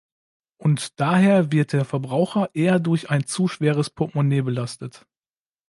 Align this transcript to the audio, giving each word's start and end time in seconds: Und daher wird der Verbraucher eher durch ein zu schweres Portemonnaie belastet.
Und 0.57 0.99
daher 0.99 1.51
wird 1.51 1.73
der 1.73 1.85
Verbraucher 1.85 2.49
eher 2.55 2.79
durch 2.79 3.11
ein 3.11 3.27
zu 3.27 3.47
schweres 3.47 3.91
Portemonnaie 3.91 4.41
belastet. 4.41 5.05